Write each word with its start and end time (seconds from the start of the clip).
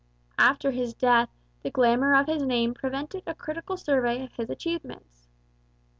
After 0.39 0.71
his 0.71 0.95
death 0.95 1.29
the 1.61 1.69
glamour 1.69 2.15
of 2.15 2.25
his 2.25 2.41
name 2.41 2.73
prevented 2.73 3.21
a 3.27 3.35
critical 3.35 3.77
survey 3.77 4.23
of 4.23 4.33
his 4.33 4.49
achievements. 4.49 5.27